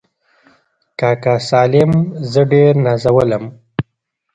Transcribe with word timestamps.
کاکا 0.99 1.35
سالم 1.49 1.91
زه 2.31 2.41
ډېر 2.51 2.73
نازولم. 2.85 3.43